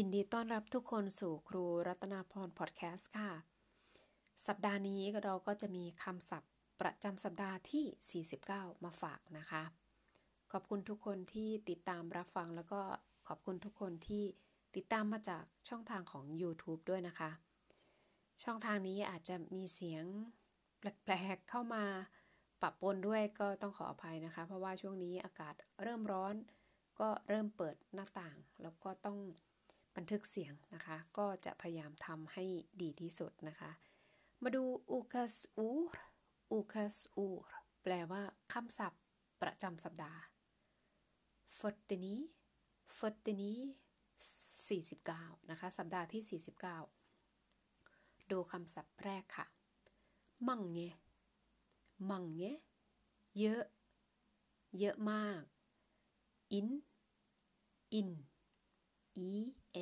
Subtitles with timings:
[0.00, 3.30] ยินดีต้อนรับทุกคนสู่ครูรัตนาพรพอดแคสต์ค่ะ
[4.46, 9.62] สัปดาห์นี้เราก็จะมีคำศัพท์ประจำสัปดาห์ที่ 49 มาฝากนะคะ
[10.52, 12.80] ขอบคุณทุกคนที่ติดตามรับฟังแล้วก็
[13.28, 14.24] ขอบคุณทุกคนที่
[14.76, 17.30] ติดตามมาจากช่องทางของ YouTube ด้วยนะคะ
[18.44, 20.04] ช่องทางนี้อาจจะมีเสียง
[20.78, 21.84] แปลกๆเข้ามา
[22.60, 26.34] ปรบปนด้วยก็ต้องขออภัยนะคะ เพราะว่าช่วงนี้อากาศเริ่มร้อน
[27.00, 29.18] ก็เริ่มเปิดหน้าต่าง แล้วก็ต้อง
[29.96, 32.44] บันทึกเสียงนะคะ ก็จะพยายามทำให้
[32.82, 33.70] ดีที่สุดนะคะ
[34.42, 35.96] มาดูอูคัสอูร
[36.52, 37.46] อูคัสอูร
[37.82, 38.22] แปลว่า
[38.52, 39.02] คำศัพท์
[39.42, 40.20] ประจำสัปดาห์
[41.56, 42.20] ฟอตนี้
[42.96, 43.58] ฟอตนี้
[44.68, 46.40] 49 นะคะ สัปดาห์ที่
[47.22, 49.46] 49 ดูคำศัพท์แรกค่ะ
[50.48, 50.78] มั่งเง
[52.10, 52.42] มั่งเง
[53.38, 53.62] เยอะ
[54.78, 55.40] เยอะมาก
[56.52, 56.68] อิน
[57.94, 58.10] อิน
[59.28, 59.30] e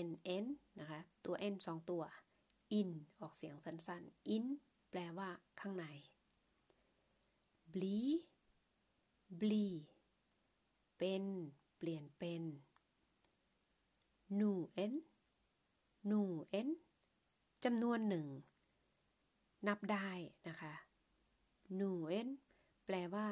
[0.09, 0.11] n
[0.45, 0.47] n
[0.81, 2.03] นะคะ ตัว n สองตัว
[2.81, 2.91] in
[3.21, 4.45] ออกเสียงสั้นๆ in
[4.91, 5.29] แปลว่า
[5.61, 5.87] ข้างใน
[7.73, 7.99] bli
[9.41, 9.67] bli
[10.99, 11.25] เป็น
[11.77, 12.43] เปลี่ยนเป็น
[14.41, 14.53] nu
[14.85, 14.93] en
[16.11, 16.23] nu
[16.61, 16.69] en
[17.65, 18.27] จำนวนหนึ่ง
[19.67, 20.09] นับได้
[20.49, 20.75] นะคะ
[21.79, 22.29] nu en
[22.87, 23.29] แปลว่า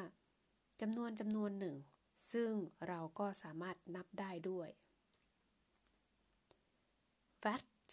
[0.80, 1.76] จำนวนจำนวนหนึ่ง
[2.32, 2.50] ซึ่ง
[2.88, 4.68] เราก็สามารถนับได้ด้วย
[7.42, 7.88] vert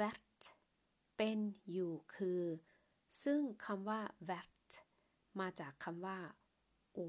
[0.00, 0.40] vert
[1.16, 1.38] เป็น
[1.70, 2.42] อยู่คือ
[3.24, 4.68] ซึ่งคำว่า vert
[5.40, 6.18] มาจากคำว่า
[6.96, 7.00] o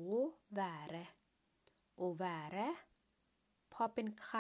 [0.58, 1.06] vare
[2.00, 2.70] o vare
[3.74, 4.32] พอเป็นค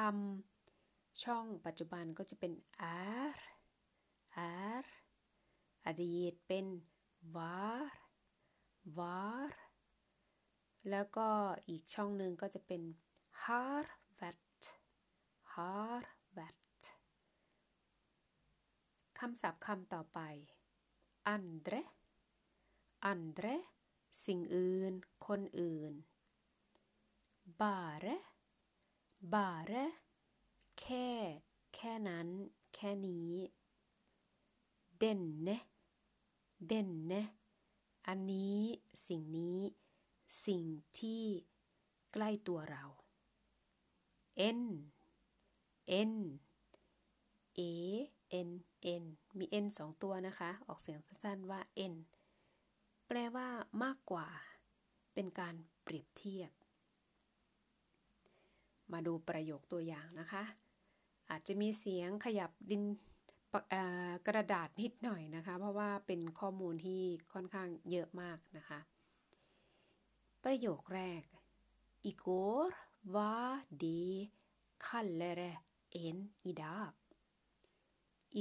[0.58, 2.54] ำช่องปัจจุบันก็จะเป็น
[3.32, 3.38] r
[4.84, 4.86] r
[5.86, 6.66] อดีตเป็น
[7.36, 7.86] var
[8.98, 9.50] var
[10.90, 11.28] แล้วก็
[11.68, 12.82] อีกช่องหนึ่งก็จะเป็น
[13.44, 13.86] har
[14.20, 14.60] vet
[15.54, 16.04] har
[19.26, 20.20] คำศัพท์คำต่อไป
[21.36, 21.82] andre
[23.12, 23.56] andre
[24.26, 24.94] สิ่งอื่น
[25.28, 25.94] คนอื่น
[27.60, 28.16] bare
[29.34, 29.86] bare
[30.80, 31.08] แค่
[31.76, 32.28] แค่นั้น
[32.76, 33.32] แค่นี้
[35.02, 35.58] denne
[36.70, 37.22] denne
[38.08, 38.60] อันนี้
[39.08, 39.60] สิ่งนี้
[40.46, 40.64] สิ่ง
[41.00, 41.24] ที่
[42.14, 42.86] ใกล้ตัวเรา
[44.58, 44.62] n
[46.12, 46.14] n
[47.60, 47.62] a
[48.48, 48.52] n
[49.62, 51.62] n สองตัวนะคะ ออกเสียงสั้นๆว่า
[51.94, 51.96] n
[53.08, 53.48] แปลว่า
[53.84, 54.28] มากกว่า
[55.14, 56.52] เป็นการเปรียบเทียบ
[58.92, 60.44] มาดูประโยคตัวอย่างนะคะ
[61.30, 62.84] อาจจะมีเสียงขยับดิน
[64.28, 67.02] กระดาษนิดหน่อยนะคะ เพราะว่าเป็นข้อมูลที่
[67.34, 68.80] ค่อนข้างเยอะมากนะคะ
[70.44, 71.24] ประโยคแรก
[72.04, 72.74] Igår
[73.16, 74.30] var det
[74.80, 75.54] kallare
[75.92, 76.94] än idag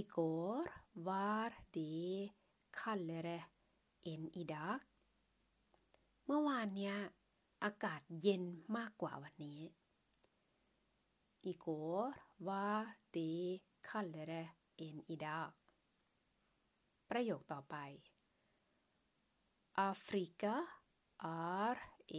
[0.01, 2.31] Igår var det
[2.71, 3.45] kallare
[4.03, 4.79] än idag
[6.25, 6.97] เมื่อวานเนี้ย
[7.65, 8.45] อากาศเย็น
[8.77, 9.61] มากกว่าวันนี้
[11.51, 12.07] Igår
[12.49, 12.85] var
[13.17, 14.43] det kallare
[14.87, 15.51] än idag
[17.11, 17.77] ประโยคต่อไป
[19.91, 20.55] Afrika
[21.67, 21.77] är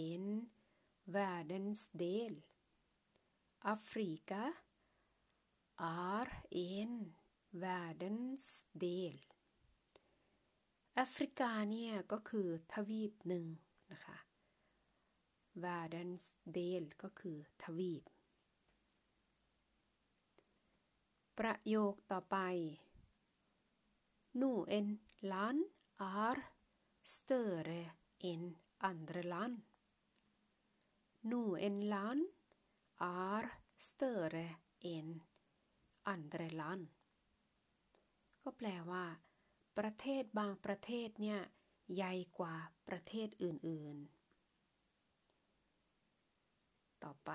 [0.08, 0.26] en
[1.16, 2.36] världsdel
[3.76, 4.54] Afrika
[5.78, 6.94] är en
[7.60, 8.46] världens
[8.84, 9.18] del
[10.96, 13.46] แอฟริกาเนี่ยก็คือทวีปหนึ่ง
[13.92, 14.18] นะคะ
[15.64, 16.26] världens
[16.58, 18.04] del ก็คือทวีป
[21.38, 22.38] ประโยคต่อไป
[24.42, 24.88] Noen
[25.32, 25.64] land
[25.98, 26.38] är
[27.16, 27.92] större
[28.32, 28.44] än
[28.78, 29.62] andra land
[31.32, 32.26] Noen land
[32.98, 33.46] är
[33.78, 35.24] större än
[36.04, 36.88] andra land
[38.44, 39.06] ก็แปลว่า
[39.78, 41.40] ประเทศบางประเทศเนี่ย
[41.96, 42.56] ใหญ่กว่า
[42.88, 44.22] ประเทศอื่นๆ
[47.04, 47.32] ต่อไป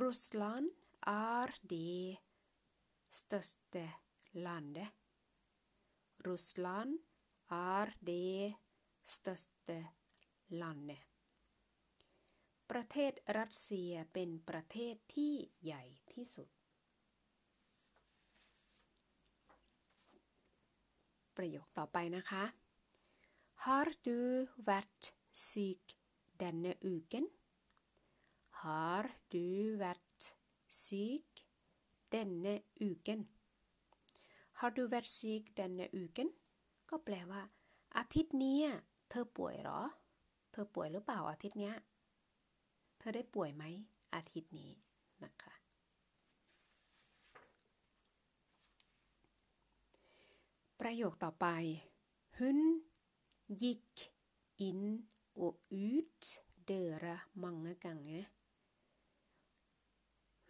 [0.00, 0.68] Ryssland
[1.36, 1.96] är det
[3.18, 3.86] största
[4.46, 4.92] landet
[6.26, 6.92] Ryssland
[7.48, 8.54] är det
[9.14, 9.78] största
[10.62, 11.04] landet
[12.70, 15.34] ประเทศรัสเซียเป็นประเทศที่
[15.64, 16.48] ใหญ่ที่สุด
[21.36, 22.44] ประโยคต่อไปนะคะ
[23.64, 24.18] Har du
[24.68, 25.82] varit syk
[26.40, 27.24] denne uken?
[28.62, 30.22] Har du varit
[30.68, 31.46] syk
[32.12, 32.54] denne
[32.88, 33.20] uken?
[34.60, 36.28] Har du varit syk denne uken?
[36.90, 37.42] ก็แปลว่า
[37.96, 38.58] อาทิตย์นี้
[39.10, 39.80] เธอป่วยหรอ
[40.52, 41.72] เธอป่วยหรือเปล่าอาทิตย์นี้
[42.98, 43.64] เธอได้ป่วยไหม
[44.14, 44.70] อาทิตย์นี้
[45.24, 45.53] นะคะ
[50.88, 51.46] ประโยคต่อไป
[52.38, 52.58] Hun
[53.62, 53.92] gick
[54.68, 54.80] in
[55.42, 56.22] och ut
[56.68, 58.24] døra mange ganger.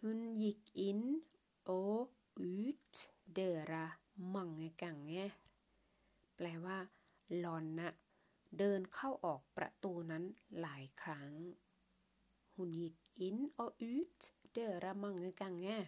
[0.01, 1.01] Hun gick in
[1.63, 2.93] og ut
[3.37, 3.85] døra
[4.35, 5.29] mange ganger
[6.35, 6.77] แปลว่า
[7.37, 7.89] หลอนนะ
[8.57, 10.23] เดินเข้าออกประตูนั้น
[10.59, 11.31] หลายครั้ง
[12.55, 12.97] Hun gick
[13.27, 14.19] in og ut
[14.55, 15.83] døra mange ganger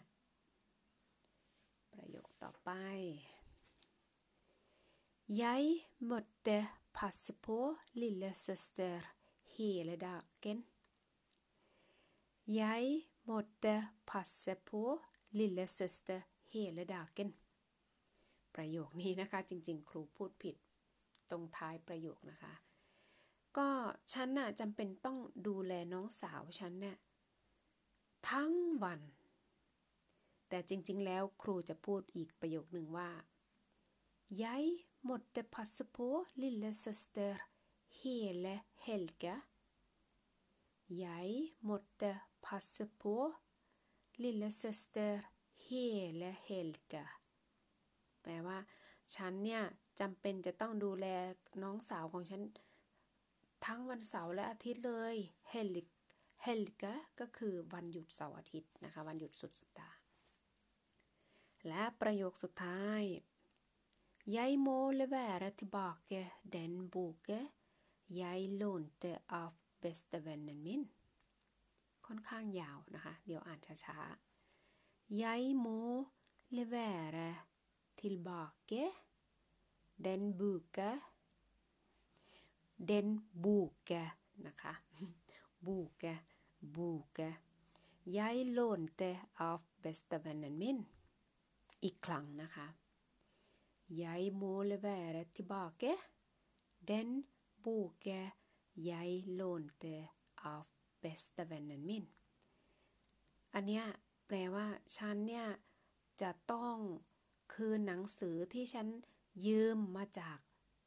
[1.94, 2.72] ประโยคต่อไป
[5.30, 9.04] Jeg måtte passe på lillesøster
[9.58, 10.66] hele dagen.
[12.48, 15.02] Jeg måtte passe på
[15.36, 16.22] lillesøster
[16.54, 17.34] hele dagen
[18.56, 20.56] ประโยคนี้นะคะ จริง ๆ ครูพูดผิด
[21.30, 22.54] ตรงท้ายประโยคนะคะ
[23.58, 23.70] ก็
[24.14, 26.98] ฉันน่ะจำเป็นต้องดูแลน้องสาวฉันเนี่ย
[28.30, 28.52] ทั้ง
[28.84, 29.02] วัน
[30.50, 33.10] แต่จริง ๆ แล้วครูจะพูดอีกประโยคหนึ่งว่า
[34.44, 37.38] Jeg måtte passe på lillesøster
[38.02, 38.54] hele
[38.86, 39.36] helga.
[40.88, 43.34] Jeg måtte passe på
[44.18, 45.24] lillesøster
[45.70, 47.06] hele helga.
[48.22, 48.58] แปลว่า
[49.16, 49.64] ฉันเนี่ย
[50.00, 51.06] จำเป็นจะต้องดูแล
[51.64, 52.42] น้องสาวของฉัน
[53.66, 55.16] ทั้งวันเสาร์และอาทิตย์เลย
[55.54, 55.88] helg
[56.46, 59.98] helga ก็คือวันหยุดเสาร์อาทิตย์นะคะ วันหยุดสุดสัปดาห์
[61.68, 63.02] และประโยคสุดท้าย
[64.28, 67.46] Jeg må levere tilbake den boken
[68.12, 70.84] jeg lånte av bestevennen min
[72.06, 75.82] ค่อนข้างยาวนะคะ เดี๋ยวอ่านช้าๆ Jeg må
[76.58, 77.30] levere
[78.02, 78.84] tilbake
[80.06, 80.96] den boken
[82.90, 83.08] den
[83.44, 84.08] boken
[84.46, 84.74] นะคะ
[85.66, 86.18] boken
[86.76, 87.34] boken
[88.18, 89.10] jeg lånte
[89.50, 90.80] av bestevennen min
[91.84, 92.68] อีกครั้งนะคะ
[93.90, 95.94] jeg må levere tilbake
[96.88, 97.24] den
[97.64, 98.32] boken
[98.76, 99.96] jeg lånte
[100.44, 100.68] av
[101.02, 102.06] bestevennen min
[103.54, 103.86] อันเนี้ย
[104.28, 104.68] แปลว่า
[104.98, 105.48] ฉันเนี่ย
[106.22, 106.78] จะต้อง
[107.54, 108.88] คืนหนังสือที่ฉัน
[109.46, 110.38] ยืมมาจาก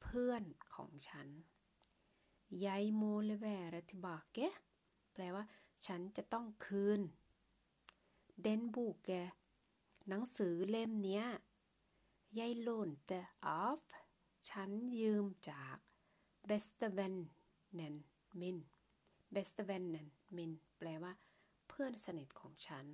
[0.03, 0.43] เพื่อน
[0.75, 1.29] ของฉัน
[2.65, 4.39] ยายโมเลเวรติบากเก
[5.13, 5.45] แปลว่า
[5.87, 7.01] ฉันจะต้องคืน
[8.43, 9.11] เดนบุกแก
[10.09, 11.25] หนังสือเล่มเนี้ย
[12.39, 13.81] Jeg lånte av
[14.51, 15.77] ฉันยืมจาก
[16.49, 17.17] bestevennen
[18.41, 18.57] min
[19.35, 21.13] bestevennen min แปลว่า
[21.69, 22.87] เพื่อนสนิทของฉัน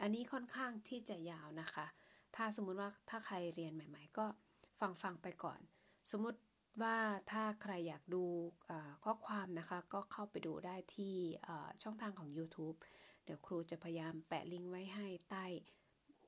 [0.00, 1.86] อันนี้ค่อนข้างที่จะยาวนะคะ
[2.36, 4.26] ถ้าสมมุติว่าถ้าใครเรียนใหม่ ๆ ก็
[4.80, 5.60] ฟังฟังไปก่อน
[6.10, 6.40] สมมุติ
[6.82, 6.98] ว่า
[7.30, 8.24] ถ้าใครอยากดู
[9.04, 11.14] ข้อความนะคะ ก็เข้าไปดูได้ที่
[11.82, 12.76] ช่องทางของ YouTube
[13.24, 15.44] เดี๋ยวครูจะพยายามแปะลิงก์ไว้ให้ใต้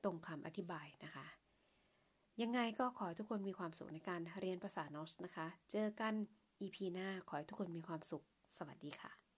[0.03, 1.38] ตรงคำอธิบายนะคะ
[2.41, 6.13] ยังไงก็ขอให้ทุกคนมีความสุขในการเรียนภาษานอสนะคะ เจอกัน
[6.61, 8.23] EP หน้าขอให้ทุกคนมีความสุข
[8.57, 9.28] สวัสดีค่ะ